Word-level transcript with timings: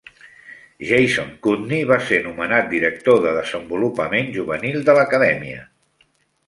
Jason 0.91 1.27
Kutney 1.47 1.83
va 1.91 1.99
ser 2.07 2.19
nomenat 2.29 2.73
director 2.73 3.21
de 3.27 3.35
Desenvolupament 3.37 4.35
Juvenil 4.39 4.85
de 4.91 4.99
l'acadèmia. 5.01 5.67